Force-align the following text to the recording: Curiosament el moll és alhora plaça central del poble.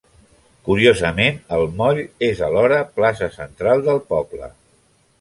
Curiosament 0.69 1.37
el 1.59 1.67
moll 1.83 2.01
és 2.31 2.43
alhora 2.49 2.83
plaça 2.99 3.31
central 3.39 3.89
del 3.91 4.07
poble. 4.13 4.55